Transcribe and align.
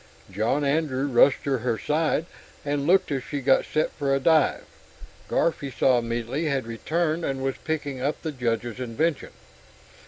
John 0.31 0.63
Andrew 0.65 1.05
rushed 1.05 1.43
to 1.43 1.59
her 1.59 1.77
side 1.77 2.25
and 2.65 2.87
looked 2.87 3.11
as 3.11 3.23
she 3.23 3.39
got 3.39 3.65
set 3.65 3.91
for 3.91 4.15
a 4.15 4.19
dive. 4.19 4.63
Garf, 5.29 5.59
he 5.61 5.69
saw 5.69 5.99
immediately, 5.99 6.45
had 6.45 6.65
returned, 6.65 7.23
and 7.23 7.43
was 7.43 7.57
picking 7.63 8.01
up 8.01 8.19
the 8.23 8.31
Judge's 8.31 8.79
invention. 8.79 9.29